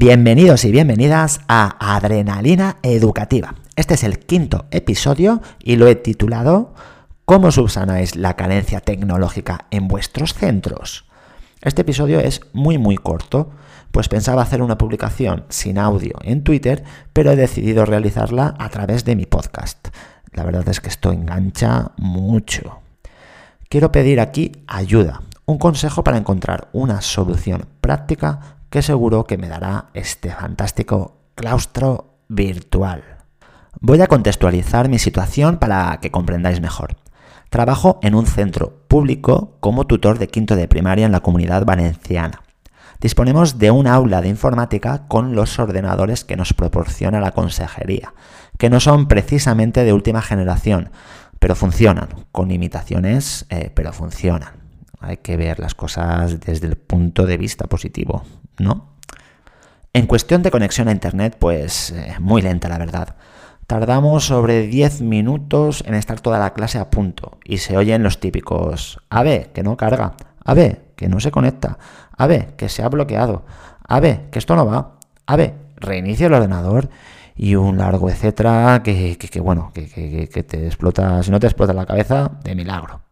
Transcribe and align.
Bienvenidos 0.00 0.64
y 0.64 0.70
bienvenidas 0.70 1.40
a 1.48 1.96
Adrenalina 1.96 2.76
Educativa. 2.84 3.56
Este 3.74 3.94
es 3.94 4.04
el 4.04 4.20
quinto 4.20 4.66
episodio 4.70 5.42
y 5.58 5.74
lo 5.74 5.88
he 5.88 5.96
titulado 5.96 6.72
¿Cómo 7.24 7.50
subsanáis 7.50 8.14
la 8.14 8.36
carencia 8.36 8.78
tecnológica 8.78 9.66
en 9.72 9.88
vuestros 9.88 10.34
centros? 10.34 11.04
Este 11.62 11.82
episodio 11.82 12.20
es 12.20 12.42
muy 12.52 12.78
muy 12.78 12.96
corto, 12.96 13.50
pues 13.90 14.08
pensaba 14.08 14.42
hacer 14.42 14.62
una 14.62 14.78
publicación 14.78 15.46
sin 15.48 15.78
audio 15.78 16.14
en 16.22 16.44
Twitter, 16.44 16.84
pero 17.12 17.32
he 17.32 17.36
decidido 17.36 17.84
realizarla 17.84 18.54
a 18.56 18.68
través 18.68 19.04
de 19.04 19.16
mi 19.16 19.26
podcast. 19.26 19.88
La 20.30 20.44
verdad 20.44 20.68
es 20.68 20.80
que 20.80 20.90
esto 20.90 21.10
engancha 21.10 21.90
mucho. 21.96 22.82
Quiero 23.68 23.90
pedir 23.90 24.20
aquí 24.20 24.52
ayuda, 24.68 25.22
un 25.44 25.58
consejo 25.58 26.04
para 26.04 26.18
encontrar 26.18 26.68
una 26.72 27.00
solución 27.00 27.66
práctica 27.80 28.57
que 28.70 28.82
seguro 28.82 29.24
que 29.24 29.38
me 29.38 29.48
dará 29.48 29.86
este 29.94 30.30
fantástico 30.30 31.16
claustro 31.34 32.18
virtual. 32.28 33.02
Voy 33.80 34.00
a 34.00 34.06
contextualizar 34.06 34.88
mi 34.88 34.98
situación 34.98 35.58
para 35.58 35.98
que 36.00 36.10
comprendáis 36.10 36.60
mejor. 36.60 36.96
Trabajo 37.48 37.98
en 38.02 38.14
un 38.14 38.26
centro 38.26 38.82
público 38.88 39.56
como 39.60 39.86
tutor 39.86 40.18
de 40.18 40.28
quinto 40.28 40.56
de 40.56 40.68
primaria 40.68 41.06
en 41.06 41.12
la 41.12 41.20
comunidad 41.20 41.64
valenciana. 41.64 42.42
Disponemos 43.00 43.58
de 43.58 43.70
un 43.70 43.86
aula 43.86 44.20
de 44.20 44.28
informática 44.28 45.06
con 45.06 45.34
los 45.34 45.58
ordenadores 45.58 46.24
que 46.24 46.36
nos 46.36 46.52
proporciona 46.52 47.20
la 47.20 47.30
consejería, 47.30 48.12
que 48.58 48.70
no 48.70 48.80
son 48.80 49.06
precisamente 49.06 49.84
de 49.84 49.92
última 49.92 50.20
generación, 50.20 50.90
pero 51.38 51.54
funcionan, 51.54 52.08
con 52.32 52.48
limitaciones, 52.48 53.46
eh, 53.50 53.70
pero 53.72 53.92
funcionan. 53.92 54.57
Hay 55.00 55.18
que 55.18 55.36
ver 55.36 55.60
las 55.60 55.74
cosas 55.74 56.40
desde 56.40 56.66
el 56.66 56.76
punto 56.76 57.26
de 57.26 57.36
vista 57.36 57.66
positivo, 57.66 58.24
¿no? 58.58 58.96
En 59.92 60.06
cuestión 60.06 60.42
de 60.42 60.50
conexión 60.50 60.88
a 60.88 60.92
Internet, 60.92 61.36
pues 61.38 61.90
eh, 61.90 62.16
muy 62.20 62.42
lenta 62.42 62.68
la 62.68 62.78
verdad. 62.78 63.16
Tardamos 63.66 64.24
sobre 64.24 64.66
10 64.66 65.02
minutos 65.02 65.84
en 65.86 65.94
estar 65.94 66.20
toda 66.20 66.38
la 66.38 66.54
clase 66.54 66.78
a 66.78 66.90
punto 66.90 67.38
y 67.44 67.58
se 67.58 67.76
oyen 67.76 68.02
los 68.02 68.18
típicos 68.18 68.98
A 69.10 69.22
ver, 69.22 69.52
que 69.52 69.62
no 69.62 69.76
carga, 69.76 70.14
A 70.44 70.54
ver, 70.54 70.92
que 70.96 71.08
no 71.08 71.20
se 71.20 71.30
conecta, 71.30 71.78
A 72.16 72.26
ver, 72.26 72.56
que 72.56 72.68
se 72.68 72.82
ha 72.82 72.88
bloqueado, 72.88 73.44
A 73.86 74.00
ver, 74.00 74.30
que 74.30 74.38
esto 74.38 74.56
no 74.56 74.66
va, 74.66 74.98
A 75.26 75.36
ver, 75.36 75.54
reinicia 75.76 76.28
el 76.28 76.34
ordenador 76.34 76.88
y 77.36 77.54
un 77.56 77.78
largo 77.78 78.10
etcétera 78.10 78.82
que, 78.82 79.16
que 79.18 79.40
bueno, 79.40 79.70
que, 79.74 80.28
que 80.32 80.42
te 80.42 80.66
explota, 80.66 81.22
si 81.22 81.30
no 81.30 81.38
te 81.38 81.46
explota 81.46 81.72
la 81.72 81.86
cabeza, 81.86 82.30
de 82.42 82.54
milagro. 82.54 83.07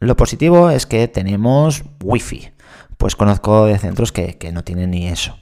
Lo 0.00 0.16
positivo 0.16 0.70
es 0.70 0.86
que 0.86 1.08
tenemos 1.08 1.84
wifi, 2.02 2.48
pues 2.96 3.16
conozco 3.16 3.66
de 3.66 3.76
centros 3.76 4.12
que, 4.12 4.50
no 4.50 4.64
tienen 4.64 4.92
ni 4.92 5.06
eso. 5.06 5.38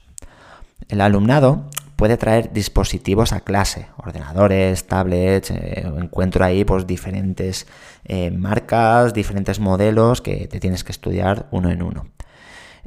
El 0.89 0.99
alumnado 0.99 1.69
puede 1.95 2.17
traer 2.17 2.51
dispositivos 2.51 3.31
a 3.31 3.39
clase, 3.39 3.87
ordenadores, 3.95 4.85
tablets, 4.85 5.51
eh, 5.51 5.89
encuentro 5.97 6.43
ahí 6.43 6.65
pues 6.65 6.85
diferentes 6.85 7.67
eh, 8.03 8.31
marcas, 8.31 9.13
diferentes 9.13 9.61
modelos 9.61 10.21
que 10.21 10.47
te 10.47 10.59
tienes 10.59 10.83
que 10.83 10.91
estudiar 10.91 11.47
uno 11.51 11.69
en 11.69 11.81
uno. 11.81 12.07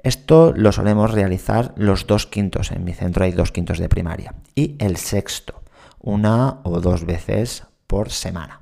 Esto 0.02 0.52
lo 0.54 0.72
solemos 0.72 1.12
realizar 1.12 1.72
los 1.76 2.06
dos 2.06 2.26
quintos, 2.26 2.70
en 2.70 2.84
mi 2.84 2.92
centro 2.92 3.24
hay 3.24 3.32
dos 3.32 3.50
quintos 3.50 3.78
de 3.78 3.88
primaria, 3.88 4.34
y 4.54 4.76
el 4.78 4.98
sexto, 4.98 5.62
una 6.00 6.60
o 6.64 6.80
dos 6.80 7.06
veces 7.06 7.64
por 7.86 8.10
semana. 8.10 8.61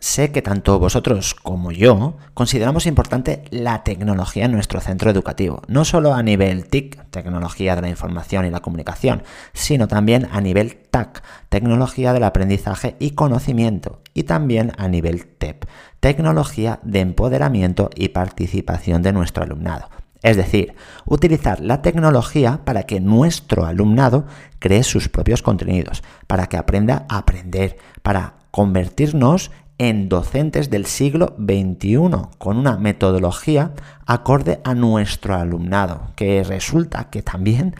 Sé 0.00 0.30
que 0.30 0.42
tanto 0.42 0.78
vosotros 0.78 1.34
como 1.34 1.72
yo 1.72 2.16
consideramos 2.32 2.86
importante 2.86 3.42
la 3.50 3.82
tecnología 3.82 4.44
en 4.44 4.52
nuestro 4.52 4.80
centro 4.80 5.10
educativo, 5.10 5.62
no 5.66 5.84
solo 5.84 6.14
a 6.14 6.22
nivel 6.22 6.68
TIC, 6.68 7.10
tecnología 7.10 7.74
de 7.74 7.82
la 7.82 7.88
información 7.88 8.46
y 8.46 8.50
la 8.50 8.60
comunicación, 8.60 9.24
sino 9.54 9.88
también 9.88 10.28
a 10.30 10.40
nivel 10.40 10.76
TAC, 10.92 11.24
tecnología 11.48 12.12
del 12.12 12.22
aprendizaje 12.22 12.94
y 13.00 13.10
conocimiento, 13.12 14.00
y 14.14 14.22
también 14.22 14.72
a 14.78 14.86
nivel 14.86 15.26
TEP, 15.26 15.64
tecnología 15.98 16.78
de 16.84 17.00
empoderamiento 17.00 17.90
y 17.96 18.10
participación 18.10 19.02
de 19.02 19.12
nuestro 19.12 19.42
alumnado. 19.42 19.90
Es 20.22 20.36
decir, 20.36 20.74
utilizar 21.06 21.58
la 21.58 21.82
tecnología 21.82 22.60
para 22.64 22.84
que 22.84 23.00
nuestro 23.00 23.66
alumnado 23.66 24.26
cree 24.60 24.84
sus 24.84 25.08
propios 25.08 25.42
contenidos, 25.42 26.04
para 26.28 26.46
que 26.46 26.56
aprenda 26.56 27.04
a 27.08 27.18
aprender, 27.18 27.78
para 28.02 28.34
convertirnos 28.50 29.50
en 29.78 30.08
docentes 30.08 30.70
del 30.70 30.86
siglo 30.86 31.36
XXI, 31.38 31.98
con 32.38 32.58
una 32.58 32.76
metodología 32.76 33.72
acorde 34.06 34.60
a 34.64 34.74
nuestro 34.74 35.34
alumnado, 35.36 36.12
que 36.16 36.42
resulta 36.44 37.10
que 37.10 37.22
también 37.22 37.74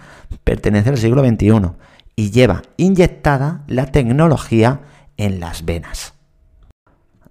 pertenece 0.45 0.91
al 0.91 0.99
siglo 0.99 1.25
XXI 1.25 1.73
y 2.17 2.31
lleva 2.31 2.63
inyectada 2.77 3.65
la 3.67 3.87
tecnología 3.87 4.81
en 5.17 5.41
las 5.41 5.65
venas. 5.65 6.15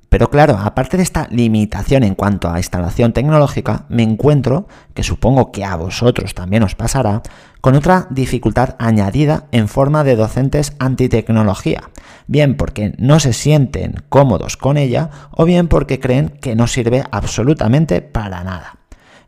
Pero 0.09 0.29
claro, 0.29 0.57
aparte 0.57 0.95
de 0.95 1.03
esta 1.03 1.28
limitación 1.31 2.03
en 2.03 2.16
cuanto 2.16 2.50
a 2.50 2.57
instalación 2.57 3.12
tecnológica, 3.12 3.85
me 3.90 4.03
encuentro, 4.03 4.68
que 4.94 5.03
supongo 5.03 5.51
que 5.51 5.66
a 5.66 5.75
vosotros 5.75 6.34
también 6.34 6.63
os 6.63 6.75
pasará, 6.75 7.22
con 7.59 7.75
otra 7.75 8.07
dificultad 8.09 8.75
añadida 8.79 9.47
en 9.51 9.68
forma 9.68 10.06
de 10.06 10.16
docentes 10.16 10.73
antitecnología, 10.79 11.90
bien 12.28 12.56
porque 12.56 12.94
no 12.97 13.19
se 13.19 13.34
sienten 13.34 13.95
cómodos 14.07 14.56
con 14.56 14.78
ella 14.78 15.09
o 15.31 15.44
bien 15.44 15.68
porque 15.68 16.00
creen 16.00 16.29
que 16.41 16.56
no 16.56 16.68
sirve 16.68 17.03
absolutamente 17.12 18.01
para 18.01 18.44
nada. 18.45 18.78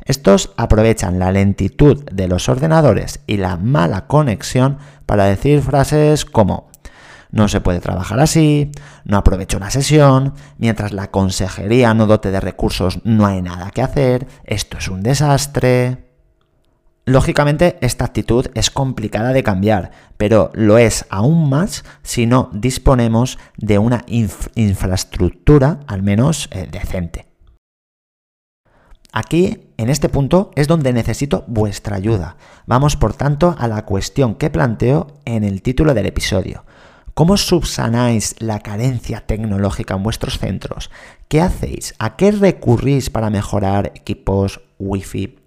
Estos 0.05 0.53
aprovechan 0.57 1.19
la 1.19 1.31
lentitud 1.31 2.03
de 2.05 2.27
los 2.27 2.47
ordenadores 2.47 3.19
y 3.27 3.37
la 3.37 3.57
mala 3.57 4.07
conexión 4.07 4.77
para 5.05 5.25
decir 5.25 5.61
frases 5.61 6.25
como 6.25 6.69
no 7.31 7.47
se 7.47 7.61
puede 7.61 7.79
trabajar 7.79 8.19
así, 8.19 8.71
no 9.05 9.17
aprovecho 9.17 9.59
la 9.59 9.71
sesión, 9.71 10.33
mientras 10.57 10.93
la 10.93 11.11
consejería 11.11 11.93
no 11.93 12.07
dote 12.07 12.31
de 12.31 12.39
recursos 12.39 12.99
no 13.03 13.25
hay 13.25 13.41
nada 13.41 13.71
que 13.71 13.81
hacer, 13.81 14.27
esto 14.43 14.77
es 14.77 14.87
un 14.87 15.03
desastre. 15.03 16.09
Lógicamente, 17.05 17.77
esta 17.81 18.05
actitud 18.05 18.47
es 18.53 18.69
complicada 18.69 19.33
de 19.33 19.41
cambiar, 19.41 19.91
pero 20.17 20.51
lo 20.53 20.77
es 20.77 21.05
aún 21.09 21.49
más 21.49 21.83
si 22.03 22.27
no 22.27 22.51
disponemos 22.53 23.39
de 23.57 23.79
una 23.79 24.05
infraestructura 24.07 25.79
al 25.87 26.03
menos 26.03 26.49
eh, 26.51 26.67
decente. 26.71 27.25
Aquí, 29.11 29.71
en 29.77 29.89
este 29.89 30.07
punto, 30.07 30.51
es 30.55 30.67
donde 30.67 30.93
necesito 30.93 31.43
vuestra 31.47 31.95
ayuda. 31.95 32.37
Vamos, 32.67 32.95
por 32.95 33.13
tanto, 33.13 33.55
a 33.57 33.67
la 33.67 33.85
cuestión 33.85 34.35
que 34.35 34.51
planteo 34.51 35.07
en 35.25 35.43
el 35.43 35.63
título 35.63 35.95
del 35.95 36.05
episodio. 36.05 36.63
¿Cómo 37.19 37.35
subsanáis 37.35 38.37
la 38.39 38.61
carencia 38.61 39.19
tecnológica 39.19 39.93
en 39.93 40.03
vuestros 40.03 40.39
centros? 40.39 40.89
¿Qué 41.27 41.41
hacéis? 41.41 41.93
¿A 41.99 42.15
qué 42.15 42.31
recurrís 42.31 43.09
para 43.09 43.29
mejorar 43.29 43.91
equipos 43.93 44.61
Wi-Fi? 44.79 45.37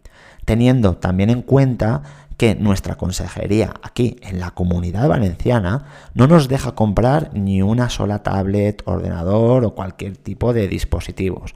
Teniendo 0.45 0.97
también 0.99 1.31
en 1.31 1.41
cuenta 1.41 2.03
que 2.37 2.55
nuestra 2.57 2.97
consejería 2.97 3.73
aquí 3.83 4.17
en 4.21 4.39
la 4.39 4.51
comunidad 4.51 5.09
valenciana 5.09 5.87
no 6.13 6.27
nos 6.27 6.47
deja 6.49 6.73
comprar 6.73 7.31
ni 7.33 7.63
una 7.63 7.89
sola 7.89 8.23
tablet, 8.23 8.83
ordenador 8.85 9.65
o 9.65 9.75
cualquier 9.75 10.19
tipo 10.19 10.53
de 10.53 10.69
dispositivos, 10.69 11.55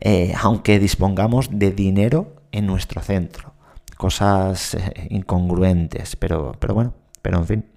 eh, 0.00 0.32
aunque 0.40 0.78
dispongamos 0.78 1.48
de 1.50 1.72
dinero 1.72 2.36
en 2.52 2.66
nuestro 2.66 3.02
centro. 3.02 3.52
Cosas 3.96 4.74
eh, 4.74 5.08
incongruentes, 5.10 6.14
pero, 6.14 6.52
pero 6.60 6.72
bueno, 6.74 6.94
pero 7.20 7.38
en 7.38 7.46
fin. 7.48 7.75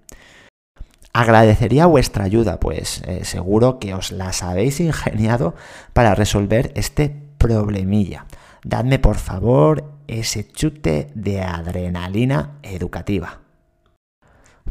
Agradecería 1.12 1.88
vuestra 1.88 2.26
ayuda, 2.26 2.60
pues 2.60 3.02
eh, 3.06 3.26
seguro 3.26 3.80
que 3.80 3.94
os 3.94 4.12
las 4.12 4.44
habéis 4.44 4.80
ingeniado 4.80 5.56
para 5.94 6.16
resolver 6.16 6.72
este 6.76 7.14
problemilla. 7.38 8.26
Dadme 8.64 9.00
por 9.00 9.18
favor 9.18 9.84
ese 10.08 10.48
chute 10.48 11.12
de 11.16 11.42
adrenalina 11.42 12.60
educativa. 12.62 13.40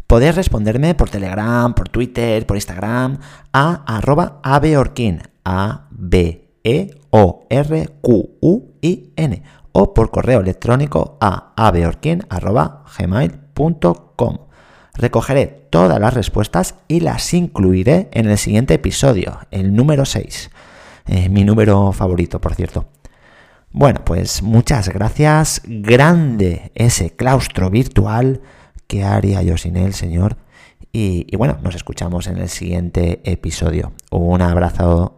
Podéis 0.07 0.37
responderme 0.37 0.95
por 0.95 1.11
Telegram, 1.11 1.75
por 1.75 1.89
Twitter, 1.89 2.47
por 2.47 2.57
Instagram 2.57 3.19
a 3.53 3.97
arroba 3.97 4.39
abeorquin, 4.43 5.23
a 5.45 5.89
b 5.91 6.49
e 6.65 6.91
o 7.11 7.47
r 7.51 7.89
q 8.01 8.39
u 8.41 8.73
i 8.81 9.13
n 9.17 9.43
o 9.73 9.93
por 9.93 10.11
correo 10.11 10.41
electrónico 10.41 11.19
a 11.21 11.53
abeorkin.gmail.com. 11.57 14.48
Recogeré 14.99 15.47
todas 15.71 16.01
las 16.01 16.13
respuestas 16.13 16.75
y 16.89 16.99
las 16.99 17.33
incluiré 17.33 18.09
en 18.11 18.29
el 18.29 18.37
siguiente 18.37 18.75
episodio, 18.75 19.39
el 19.53 19.73
número 19.73 20.05
6. 20.05 20.51
Eh, 21.07 21.29
mi 21.29 21.45
número 21.45 21.93
favorito, 21.93 22.41
por 22.41 22.57
cierto. 22.57 22.87
Bueno, 23.71 24.01
pues 24.05 24.43
muchas 24.43 24.89
gracias. 24.89 25.63
Grande 25.65 26.73
ese 26.75 27.11
claustro 27.11 27.71
virtual. 27.71 28.41
¿Qué 28.89 29.05
haría 29.05 29.41
yo 29.43 29.57
sin 29.57 29.77
él, 29.77 29.95
señor? 29.95 30.37
Y, 30.93 31.27
y 31.29 31.37
bueno, 31.37 31.59
nos 31.63 31.77
escuchamos 31.77 32.27
en 32.27 32.39
el 32.39 32.49
siguiente 32.49 33.21
episodio. 33.23 33.93
Un 34.11 34.43
abrazo 34.43 35.18